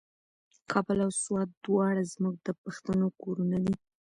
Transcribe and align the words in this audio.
کابل 0.71 0.97
او 1.05 1.11
سوات 1.23 1.49
دواړه 1.65 2.03
زموږ 2.13 2.35
د 2.41 2.49
پښتنو 2.63 3.07
کورونه 3.21 3.57
دي. 3.65 3.75